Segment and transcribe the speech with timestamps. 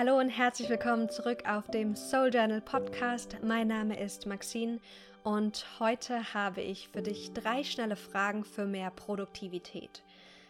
[0.00, 3.36] Hallo und herzlich willkommen zurück auf dem Soul Journal Podcast.
[3.42, 4.80] Mein Name ist Maxine
[5.24, 10.02] und heute habe ich für dich drei schnelle Fragen für mehr Produktivität.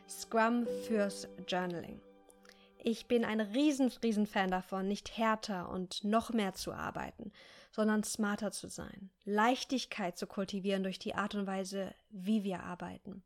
[0.08, 2.00] Scrum fürs Journaling.
[2.78, 7.32] Ich bin ein riesen, riesen Fan davon, nicht härter und noch mehr zu arbeiten,
[7.72, 13.24] sondern smarter zu sein, Leichtigkeit zu kultivieren durch die Art und Weise, wie wir arbeiten.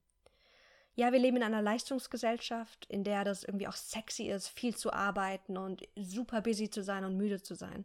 [0.96, 4.92] Ja, wir leben in einer Leistungsgesellschaft, in der das irgendwie auch sexy ist, viel zu
[4.92, 7.84] arbeiten und super busy zu sein und müde zu sein.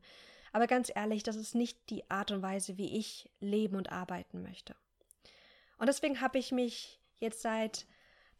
[0.51, 4.41] Aber ganz ehrlich, das ist nicht die Art und Weise, wie ich leben und arbeiten
[4.41, 4.75] möchte.
[5.77, 7.85] Und deswegen habe ich mich jetzt seit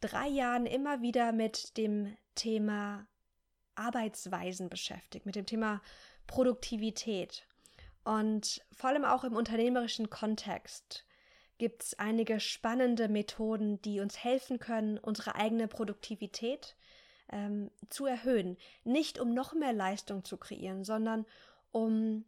[0.00, 3.06] drei Jahren immer wieder mit dem Thema
[3.74, 5.82] Arbeitsweisen beschäftigt, mit dem Thema
[6.26, 7.46] Produktivität.
[8.04, 11.04] Und vor allem auch im unternehmerischen Kontext
[11.60, 16.74] gibt es einige spannende Methoden, die uns helfen können, unsere eigene Produktivität
[17.30, 18.56] ähm, zu erhöhen.
[18.82, 21.26] Nicht um noch mehr Leistung zu kreieren, sondern
[21.70, 22.24] um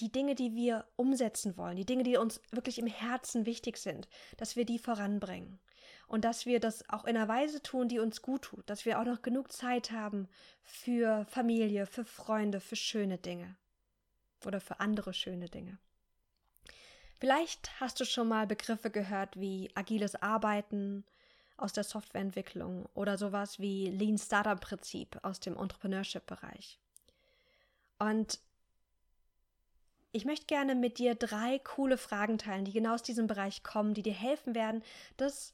[0.00, 4.08] die Dinge, die wir umsetzen wollen, die Dinge, die uns wirklich im Herzen wichtig sind,
[4.36, 5.60] dass wir die voranbringen.
[6.08, 8.98] Und dass wir das auch in einer Weise tun, die uns gut tut, dass wir
[8.98, 10.28] auch noch genug Zeit haben
[10.64, 13.56] für Familie, für Freunde, für schöne Dinge
[14.44, 15.78] oder für andere schöne Dinge.
[17.18, 21.04] Vielleicht hast du schon mal Begriffe gehört wie agiles Arbeiten
[21.56, 26.78] aus der Softwareentwicklung oder sowas wie Lean Startup Prinzip aus dem Entrepreneurship Bereich.
[27.98, 28.38] Und
[30.12, 33.94] ich möchte gerne mit dir drei coole Fragen teilen, die genau aus diesem Bereich kommen,
[33.94, 34.82] die dir helfen werden,
[35.16, 35.52] das,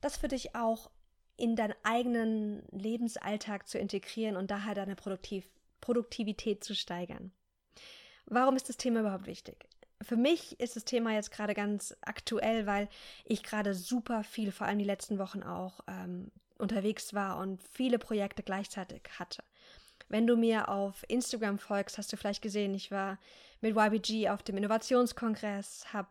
[0.00, 0.90] das für dich auch
[1.36, 5.48] in deinen eigenen Lebensalltag zu integrieren und daher deine Produktiv
[5.80, 7.32] Produktivität zu steigern.
[8.26, 9.68] Warum ist das Thema überhaupt wichtig?
[10.02, 12.88] Für mich ist das Thema jetzt gerade ganz aktuell, weil
[13.24, 17.98] ich gerade super viel, vor allem die letzten Wochen auch, ähm, unterwegs war und viele
[17.98, 19.42] Projekte gleichzeitig hatte.
[20.08, 23.18] Wenn du mir auf Instagram folgst, hast du vielleicht gesehen, ich war
[23.60, 26.08] mit YBG auf dem Innovationskongress, habe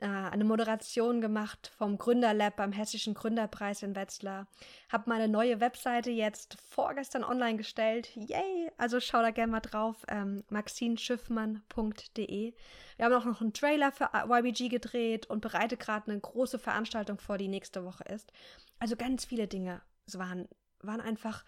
[0.00, 4.46] äh, eine Moderation gemacht vom Gründerlab beim Hessischen Gründerpreis in Wetzlar,
[4.88, 8.10] habe meine neue Webseite jetzt vorgestern online gestellt.
[8.14, 8.70] Yay!
[8.78, 12.54] Also schau da gerne mal drauf, ähm, maxinschiffmann.de.
[12.96, 17.18] Wir haben auch noch einen Trailer für YBG gedreht und bereite gerade eine große Veranstaltung
[17.18, 18.32] vor, die nächste Woche ist.
[18.78, 20.48] Also ganz viele Dinge es waren,
[20.80, 21.44] waren einfach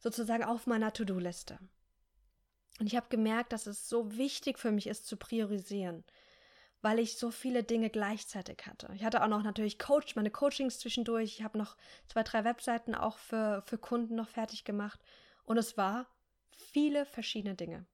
[0.00, 1.58] sozusagen auf meiner To-Do-Liste.
[2.78, 6.04] Und ich habe gemerkt, dass es so wichtig für mich ist zu priorisieren,
[6.82, 8.88] weil ich so viele Dinge gleichzeitig hatte.
[8.94, 11.38] Ich hatte auch noch natürlich Coach, meine Coachings zwischendurch.
[11.38, 11.76] Ich habe noch
[12.08, 15.00] zwei, drei Webseiten auch für, für Kunden noch fertig gemacht.
[15.44, 16.06] Und es war
[16.50, 17.86] viele verschiedene Dinge.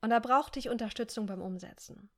[0.00, 2.08] Und da brauchte ich Unterstützung beim Umsetzen.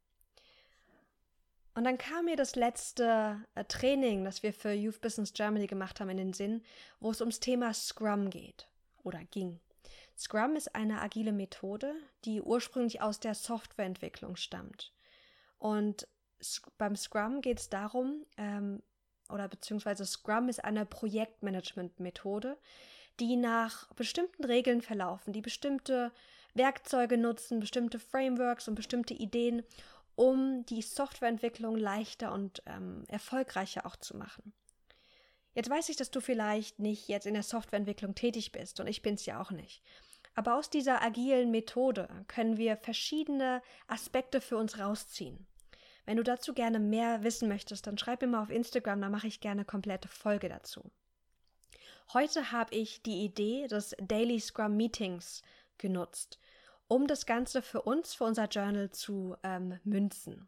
[1.75, 6.01] Und dann kam mir das letzte äh, Training, das wir für Youth Business Germany gemacht
[6.01, 6.63] haben, in den Sinn,
[7.01, 8.69] wo es ums Thema Scrum geht
[9.03, 9.59] oder ging.
[10.17, 11.95] Scrum ist eine agile Methode,
[12.27, 14.93] die ursprünglich aus der Softwareentwicklung stammt.
[15.63, 16.09] Und
[16.77, 18.83] beim Scrum geht es darum, ähm,
[19.29, 22.59] oder beziehungsweise Scrum ist eine Projektmanagement-Methode,
[23.21, 26.11] die nach bestimmten Regeln verlaufen, die bestimmte
[26.55, 29.63] Werkzeuge nutzen, bestimmte Frameworks und bestimmte Ideen,
[30.17, 34.53] um die Softwareentwicklung leichter und ähm, erfolgreicher auch zu machen.
[35.55, 39.01] Jetzt weiß ich, dass du vielleicht nicht jetzt in der Softwareentwicklung tätig bist und ich
[39.01, 39.85] bin es ja auch nicht.
[40.35, 45.47] Aber aus dieser agilen Methode können wir verschiedene Aspekte für uns rausziehen.
[46.05, 49.27] Wenn du dazu gerne mehr wissen möchtest, dann schreib mir mal auf Instagram, da mache
[49.27, 50.91] ich gerne komplette Folge dazu.
[52.13, 55.43] Heute habe ich die Idee des Daily Scrum Meetings
[55.79, 56.39] genutzt
[56.93, 60.47] um das Ganze für uns, für unser Journal zu ähm, münzen.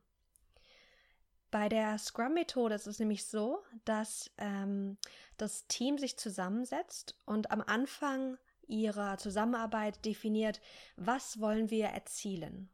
[1.51, 4.99] Bei der Scrum-Methode ist es nämlich so, dass ähm,
[5.39, 10.61] das Team sich zusammensetzt und am Anfang ihrer Zusammenarbeit definiert,
[10.97, 12.69] was wollen wir erzielen.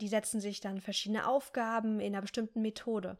[0.00, 3.16] Die setzen sich dann verschiedene Aufgaben in einer bestimmten Methode.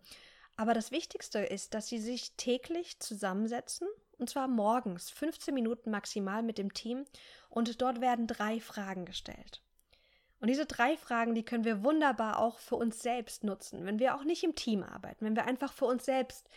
[0.56, 3.88] Aber das Wichtigste ist, dass sie sich täglich zusammensetzen
[4.18, 7.04] und zwar morgens, 15 Minuten maximal mit dem Team.
[7.48, 9.62] Und dort werden drei Fragen gestellt.
[10.40, 14.14] Und diese drei Fragen, die können wir wunderbar auch für uns selbst nutzen, wenn wir
[14.14, 16.48] auch nicht im Team arbeiten, wenn wir einfach für uns selbst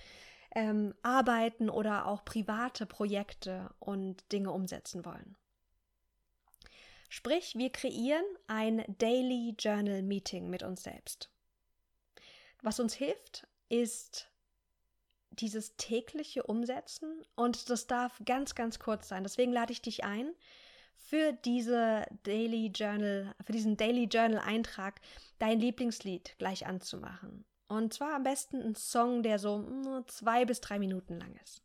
[0.56, 5.38] ähm, arbeiten oder auch private Projekte und Dinge umsetzen wollen.
[7.10, 11.30] Sprich, wir kreieren ein Daily Journal Meeting mit uns selbst.
[12.62, 14.30] Was uns hilft, ist
[15.32, 19.24] dieses tägliche Umsetzen und das darf ganz, ganz kurz sein.
[19.24, 20.34] Deswegen lade ich dich ein,
[20.96, 25.00] für diese Daily Journal, für diesen Daily Journal Eintrag
[25.40, 27.46] dein Lieblingslied gleich anzumachen.
[27.68, 31.62] Und zwar am besten ein Song, der so hm, zwei bis drei Minuten lang ist.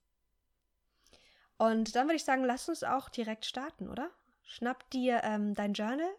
[1.56, 4.10] Und dann würde ich sagen, lass uns auch direkt starten, oder?
[4.44, 6.14] Schnapp dir ähm, dein Journal,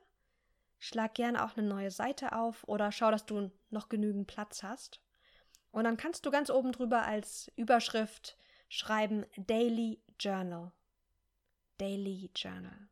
[0.80, 5.02] schlag gerne auch eine neue Seite auf oder schau, dass du noch genügend Platz hast.
[5.72, 8.38] Und dann kannst du ganz oben drüber als Überschrift
[8.70, 10.72] schreiben Daily Journal.
[11.78, 12.90] Daily Journal.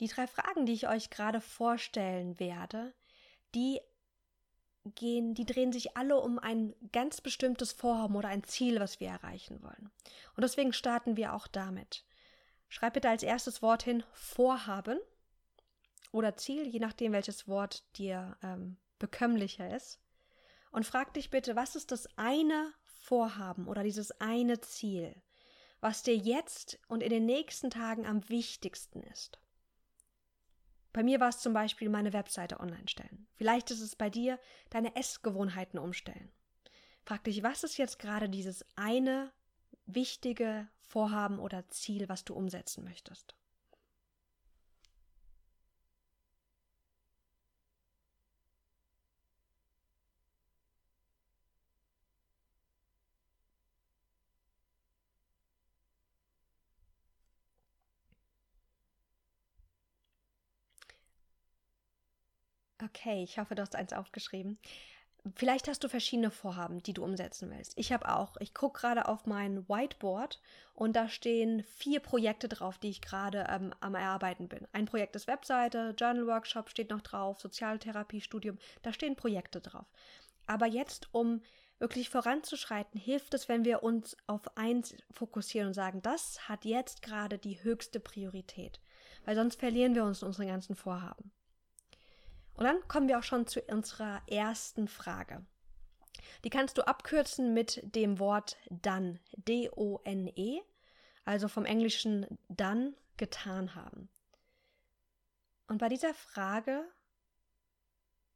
[0.00, 2.94] Die drei Fragen, die ich euch gerade vorstellen werde,
[3.54, 3.80] die
[4.84, 9.08] gehen, die drehen sich alle um ein ganz bestimmtes Vorhaben oder ein Ziel, was wir
[9.08, 9.90] erreichen wollen.
[10.36, 12.04] Und deswegen starten wir auch damit.
[12.68, 14.98] Schreib bitte als erstes Wort hin Vorhaben
[16.12, 20.00] oder Ziel, je nachdem, welches Wort dir ähm, bekömmlicher ist.
[20.70, 25.14] Und frag dich bitte, was ist das eine Vorhaben oder dieses eine Ziel,
[25.80, 29.40] was dir jetzt und in den nächsten Tagen am wichtigsten ist?
[30.92, 33.28] Bei mir war es zum Beispiel meine Webseite online stellen.
[33.36, 34.38] Vielleicht ist es bei dir
[34.70, 36.32] deine Essgewohnheiten umstellen.
[37.04, 39.32] Frag dich, was ist jetzt gerade dieses eine
[39.86, 43.34] wichtige Vorhaben oder Ziel, was du umsetzen möchtest?
[62.82, 64.58] Okay, ich hoffe, du hast eins aufgeschrieben.
[65.34, 67.74] Vielleicht hast du verschiedene Vorhaben, die du umsetzen willst.
[67.76, 68.36] Ich habe auch.
[68.38, 70.40] Ich gucke gerade auf mein Whiteboard
[70.72, 74.66] und da stehen vier Projekte drauf, die ich gerade ähm, am Erarbeiten bin.
[74.72, 79.86] Ein Projekt ist Webseite, Journal Workshop steht noch drauf, Sozialtherapiestudium, da stehen Projekte drauf.
[80.46, 81.42] Aber jetzt, um
[81.78, 87.02] wirklich voranzuschreiten, hilft es, wenn wir uns auf eins fokussieren und sagen, das hat jetzt
[87.02, 88.80] gerade die höchste Priorität.
[89.26, 91.30] Weil sonst verlieren wir uns in unseren ganzen Vorhaben.
[92.60, 95.46] Und dann kommen wir auch schon zu unserer ersten Frage.
[96.44, 100.60] Die kannst du abkürzen mit dem Wort done, D-O-N-E,
[101.24, 104.10] also vom englischen done, getan haben.
[105.68, 106.84] Und bei dieser Frage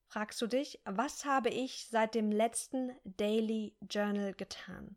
[0.07, 4.97] fragst du dich, was habe ich seit dem letzten Daily Journal getan?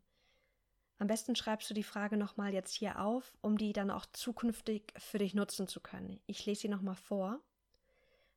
[0.96, 4.94] Am besten schreibst du die Frage nochmal jetzt hier auf, um die dann auch zukünftig
[4.96, 6.18] für dich nutzen zu können.
[6.26, 7.42] Ich lese sie nochmal vor.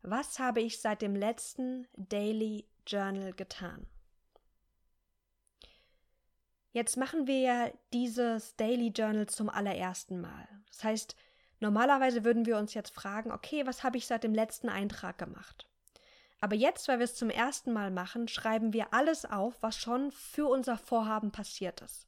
[0.03, 3.86] Was habe ich seit dem letzten Daily Journal getan?
[6.71, 10.48] Jetzt machen wir ja dieses Daily Journal zum allerersten Mal.
[10.71, 11.15] Das heißt,
[11.59, 15.68] normalerweise würden wir uns jetzt fragen, okay, was habe ich seit dem letzten Eintrag gemacht?
[16.39, 20.12] Aber jetzt, weil wir es zum ersten Mal machen, schreiben wir alles auf, was schon
[20.12, 22.07] für unser Vorhaben passiert ist.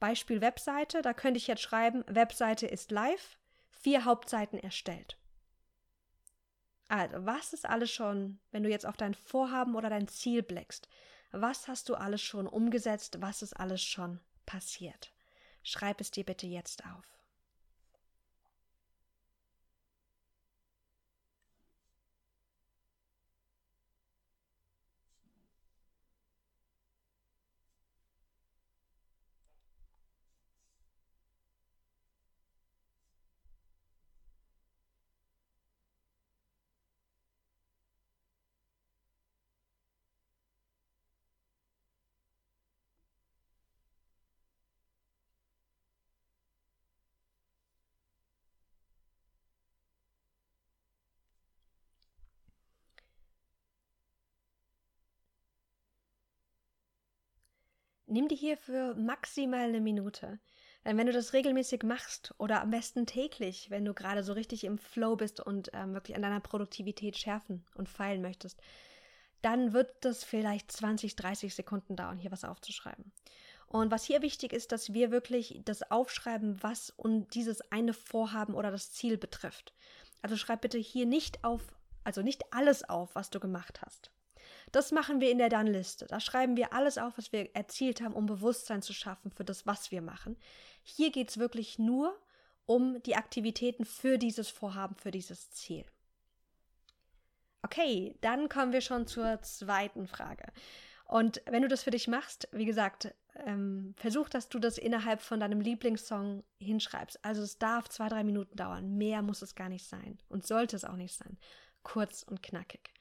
[0.00, 3.38] Beispiel Webseite, da könnte ich jetzt schreiben, Webseite ist live,
[3.70, 5.16] vier Hauptseiten erstellt.
[6.88, 10.88] Also, was ist alles schon, wenn du jetzt auf dein Vorhaben oder dein Ziel blickst?
[11.32, 13.20] Was hast du alles schon umgesetzt?
[13.20, 15.12] Was ist alles schon passiert?
[15.62, 17.23] Schreib es dir bitte jetzt auf.
[58.14, 60.38] Nimm dir hierfür maximal eine Minute.
[60.84, 64.62] Denn wenn du das regelmäßig machst oder am besten täglich, wenn du gerade so richtig
[64.62, 68.60] im Flow bist und ähm, wirklich an deiner Produktivität schärfen und feilen möchtest,
[69.42, 73.10] dann wird das vielleicht 20, 30 Sekunden dauern, hier was aufzuschreiben.
[73.66, 78.54] Und was hier wichtig ist, dass wir wirklich das aufschreiben, was und dieses eine Vorhaben
[78.54, 79.74] oder das Ziel betrifft.
[80.22, 81.62] Also schreib bitte hier nicht auf,
[82.04, 84.12] also nicht alles auf, was du gemacht hast.
[84.72, 86.06] Das machen wir in der Dann-Liste.
[86.06, 89.66] Da schreiben wir alles auf, was wir erzielt haben, um Bewusstsein zu schaffen für das,
[89.66, 90.36] was wir machen.
[90.82, 92.18] Hier geht es wirklich nur
[92.66, 95.84] um die Aktivitäten für dieses Vorhaben, für dieses Ziel.
[97.62, 100.44] Okay, dann kommen wir schon zur zweiten Frage.
[101.06, 105.20] Und wenn du das für dich machst, wie gesagt, ähm, versuch, dass du das innerhalb
[105.20, 107.24] von deinem Lieblingssong hinschreibst.
[107.24, 108.96] Also es darf zwei, drei Minuten dauern.
[108.96, 111.38] Mehr muss es gar nicht sein und sollte es auch nicht sein.
[111.82, 112.92] Kurz und knackig.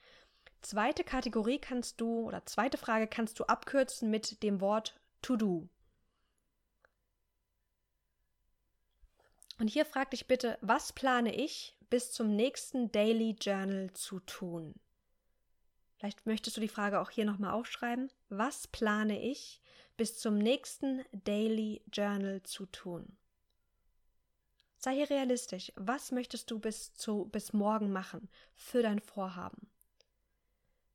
[0.63, 5.67] Zweite Kategorie kannst du oder zweite Frage kannst du abkürzen mit dem Wort to do.
[9.60, 14.74] Und hier frag dich bitte, was plane ich bis zum nächsten Daily Journal zu tun?
[15.98, 18.10] Vielleicht möchtest du die Frage auch hier nochmal aufschreiben.
[18.29, 19.62] Was plane ich
[19.98, 23.17] bis zum nächsten Daily Journal zu tun?
[24.77, 25.74] Sei hier realistisch.
[25.75, 29.73] Was möchtest du bis zu bis morgen machen für dein Vorhaben?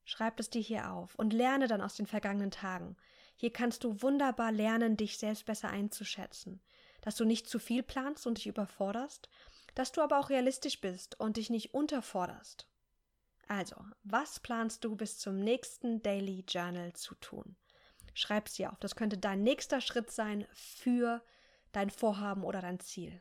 [0.09, 2.97] Schreib es dir hier auf und lerne dann aus den vergangenen Tagen.
[3.37, 6.63] Hier kannst du wunderbar lernen, dich selbst besser einzuschätzen,
[7.03, 9.29] dass du nicht zu viel planst und dich überforderst,
[9.75, 12.67] dass du aber auch realistisch bist und dich nicht unterforderst.
[13.49, 17.57] Also, was planst du bis zum nächsten Daily Journal zu tun?
[18.15, 18.79] Schreib sie auf.
[18.81, 21.23] Das könnte dein nächster Schritt sein für
[21.73, 23.21] dein Vorhaben oder dein Ziel.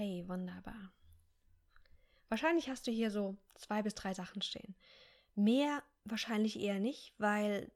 [0.00, 0.90] Okay, wunderbar.
[2.30, 4.74] Wahrscheinlich hast du hier so zwei bis drei Sachen stehen.
[5.34, 7.70] Mehr wahrscheinlich eher nicht, weil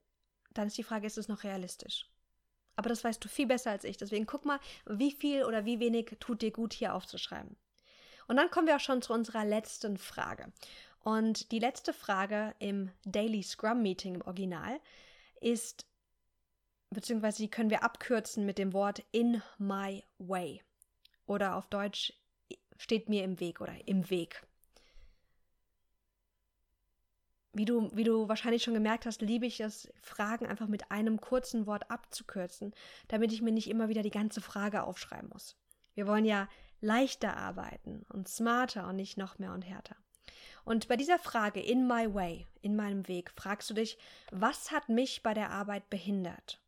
[0.54, 2.08] dann ist die Frage, ist es noch realistisch?
[2.76, 3.98] Aber das weißt du viel besser als ich.
[3.98, 7.56] Deswegen guck mal, wie viel oder wie wenig tut dir gut, hier aufzuschreiben.
[8.26, 10.50] Und dann kommen wir auch schon zu unserer letzten Frage.
[11.00, 14.80] Und die letzte Frage im Daily Scrum Meeting im Original
[15.42, 15.84] ist,
[16.88, 20.62] beziehungsweise die können wir abkürzen mit dem Wort in my way
[21.26, 22.12] oder auf Deutsch
[22.76, 24.46] steht mir im Weg oder im Weg.
[27.52, 31.20] Wie du, wie du wahrscheinlich schon gemerkt hast, liebe ich es, Fragen einfach mit einem
[31.20, 32.74] kurzen Wort abzukürzen,
[33.06, 35.56] damit ich mir nicht immer wieder die ganze Frage aufschreiben muss.
[35.94, 36.48] Wir wollen ja
[36.80, 39.96] leichter arbeiten und smarter und nicht noch mehr und härter.
[40.64, 43.98] Und bei dieser Frage, in my way, in meinem Weg, fragst du dich,
[44.32, 46.60] was hat mich bei der Arbeit behindert?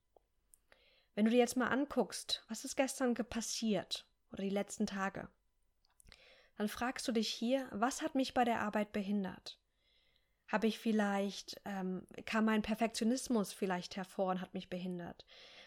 [1.14, 4.05] Wenn du dir jetzt mal anguckst, was ist gestern passiert?
[4.32, 5.28] Oder die letzten Tage.
[6.56, 9.58] Dann fragst du dich hier, was hat mich bei der Arbeit behindert?
[10.48, 15.24] Habe ich vielleicht, ähm, kam mein Perfektionismus vielleicht hervor und hat mich behindert?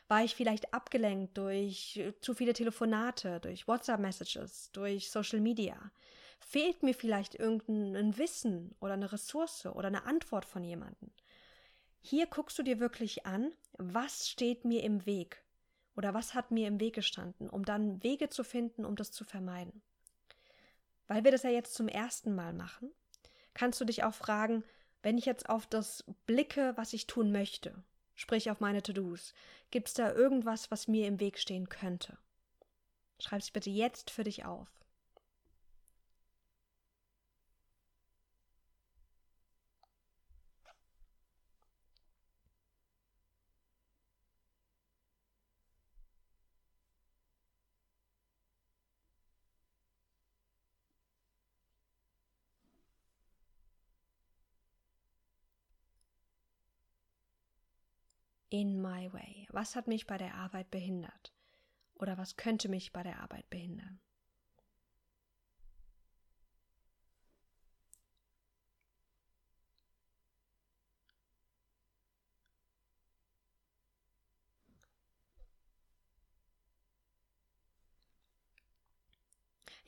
[0.08, 5.92] War ich vielleicht abgelenkt durch zu viele Telefonate, durch WhatsApp-Messages, durch Social Media?
[6.40, 11.12] Fehlt mir vielleicht irgendein Wissen oder eine Ressource oder eine Antwort von jemandem?
[12.02, 15.44] Hier guckst du dir wirklich an, was steht mir im Weg?
[16.00, 19.26] Oder was hat mir im Weg gestanden, um dann Wege zu finden, um das zu
[19.26, 19.82] vermeiden?
[21.08, 22.90] Weil wir das ja jetzt zum ersten Mal machen,
[23.54, 24.64] kannst du dich auch fragen,
[25.04, 27.84] wenn ich jetzt auf das blicke, was ich tun möchte,
[28.16, 29.34] sprich auf meine To-Dos,
[29.72, 32.18] gibt es da irgendwas, was mir im Weg stehen könnte?
[33.20, 34.70] Schreib es bitte jetzt für dich auf.
[58.50, 59.48] In my way?
[59.52, 61.34] Was hat mich bei der Arbeit behindert?
[61.96, 64.00] Oder was könnte mich bei der Arbeit behindern?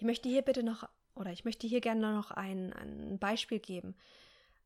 [0.01, 3.95] Ich möchte hier bitte noch, oder ich möchte hier gerne noch ein, ein Beispiel geben,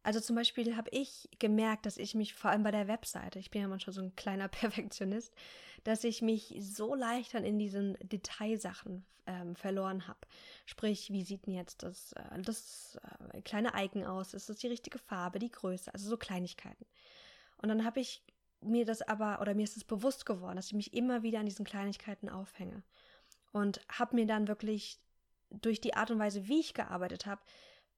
[0.06, 3.50] also zum Beispiel habe ich gemerkt, dass ich mich vor allem bei der Webseite, ich
[3.50, 5.34] bin ja manchmal so ein kleiner Perfektionist,
[5.84, 10.20] dass ich mich so leicht dann in diesen Detailsachen ähm, verloren habe.
[10.68, 13.00] Sprich, wie sieht denn jetzt das, äh, das
[13.34, 14.36] äh, kleine Icon aus?
[14.36, 15.92] Ist das die richtige Farbe, die Größe?
[15.92, 16.86] Also so Kleinigkeiten.
[17.58, 18.22] Und dann habe ich
[18.62, 21.48] mir das aber, oder mir ist es bewusst geworden, dass ich mich immer wieder an
[21.48, 22.84] diesen Kleinigkeiten aufhänge.
[23.54, 25.00] Und habe mir dann wirklich
[25.50, 27.42] durch die Art und Weise, wie ich gearbeitet habe,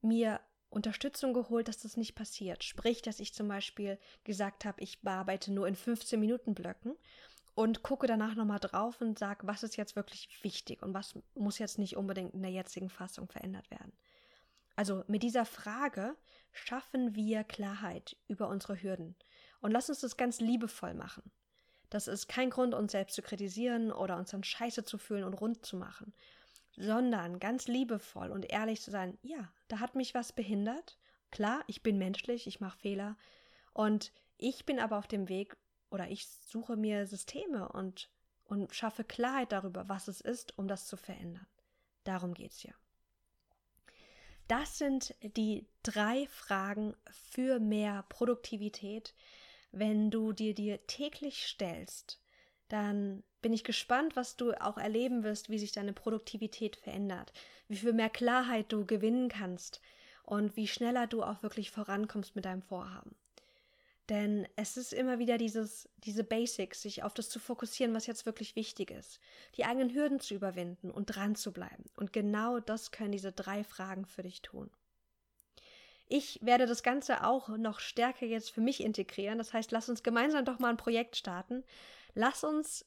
[0.02, 2.64] mir Unterstützung geholt, dass das nicht passiert.
[2.64, 6.96] Sprich, dass ich zum Beispiel gesagt habe, ich bearbeite nur in 15 Minuten Blöcken
[7.56, 11.58] und gucke danach nochmal drauf und sage, was ist jetzt wirklich wichtig und was muss
[11.58, 13.94] jetzt nicht unbedingt in der jetzigen Fassung verändert werden.
[14.76, 16.16] Also mit dieser Frage
[16.52, 19.16] schaffen wir Klarheit über unsere Hürden
[19.60, 21.32] und lass uns das ganz liebevoll machen.
[21.90, 25.34] Das ist kein Grund, uns selbst zu kritisieren oder uns dann scheiße zu fühlen und
[25.34, 26.14] rund zu machen,
[26.78, 30.98] sondern ganz liebevoll und ehrlich zu sein, ja, da hat mich was behindert.
[31.32, 33.18] Klar, ich bin menschlich, ich mache Fehler
[33.74, 35.58] und ich bin aber auf dem Weg
[35.90, 38.10] oder ich suche mir Systeme und,
[38.46, 41.48] und schaffe Klarheit darüber, was es ist, um das zu verändern.
[42.04, 42.74] Darum geht es ja.
[44.48, 49.14] Das sind die drei Fragen für mehr Produktivität.
[49.72, 52.22] Wenn du dir dir täglich stellst,
[52.70, 57.32] dann bin ich gespannt, was du auch erleben wirst, wie sich deine Produktivität verändert,
[57.70, 59.80] wie viel mehr Klarheit du gewinnen kannst
[60.24, 63.16] und wie schneller du auch wirklich vorankommst mit deinem Vorhaben.
[64.10, 68.26] Denn es ist immer wieder dieses, diese Basics, sich auf das zu fokussieren, was jetzt
[68.26, 69.22] wirklich wichtig ist.
[69.56, 71.86] Die eigenen Hürden zu überwinden und dran zu bleiben.
[71.96, 74.70] Und genau das können diese drei Fragen für dich tun.
[76.10, 79.38] Ich werde das Ganze auch noch stärker jetzt für mich integrieren.
[79.38, 81.64] Das heißt, lass uns gemeinsam doch mal ein Projekt starten.
[82.14, 82.84] Lass uns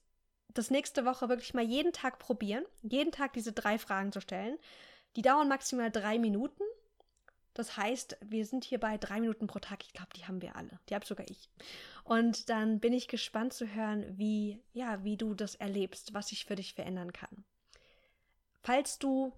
[0.55, 4.59] das nächste Woche wirklich mal jeden Tag probieren, jeden Tag diese drei Fragen zu stellen.
[5.17, 6.63] Die dauern maximal drei Minuten
[7.55, 9.85] das heißt, wir sind hier bei drei Minuten pro Tag.
[9.85, 10.79] Ich glaube, die haben wir alle.
[10.89, 11.49] Die habe sogar ich.
[12.05, 16.45] Und dann bin ich gespannt zu hören, wie, ja, wie du das erlebst, was sich
[16.45, 17.45] für dich verändern kann.
[18.63, 19.33] Falls du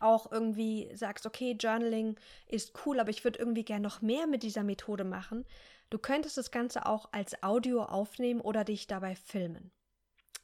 [0.00, 4.42] auch irgendwie sagst, okay, Journaling ist cool, aber ich würde irgendwie gerne noch mehr mit
[4.42, 5.46] dieser Methode machen,
[5.90, 9.70] du könntest das Ganze auch als Audio aufnehmen oder dich dabei filmen.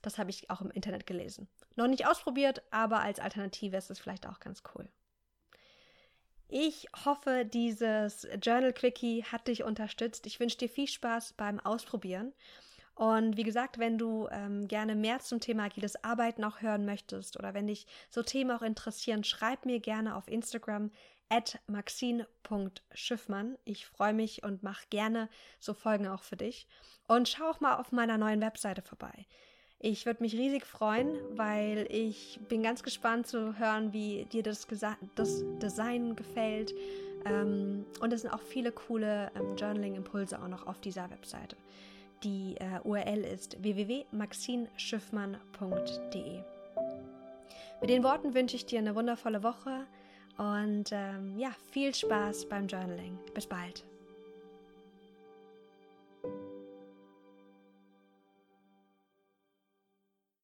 [0.04, 1.48] Das habe ich auch im Internet gelesen.
[1.76, 4.88] Noch nicht ausprobiert, aber als Alternative ist es vielleicht auch ganz cool.
[6.48, 10.26] Ich hoffe, dieses Journal Quickie hat dich unterstützt.
[10.26, 12.32] Ich wünsche dir viel Spaß beim Ausprobieren.
[12.94, 17.36] Und wie gesagt, wenn du ähm, gerne mehr zum Thema agiles Arbeiten auch hören möchtest
[17.38, 20.92] oder wenn dich so Themen auch interessieren, schreib mir gerne auf Instagram
[21.28, 23.58] at maxine.schiffmann.
[23.64, 26.68] Ich freue mich und mache gerne so Folgen auch für dich.
[27.08, 29.26] Und schau auch mal auf meiner neuen Webseite vorbei.
[29.86, 34.66] Ich würde mich riesig freuen, weil ich bin ganz gespannt zu hören, wie dir das,
[35.14, 36.72] das Design gefällt.
[37.26, 41.54] Ähm, und es sind auch viele coole ähm, Journaling-Impulse auch noch auf dieser Webseite.
[42.22, 46.40] Die äh, URL ist www.maxinschiffmann.de.
[47.82, 49.84] Mit den Worten wünsche ich dir eine wundervolle Woche
[50.38, 53.18] und ähm, ja, viel Spaß beim Journaling.
[53.34, 53.84] Bis bald.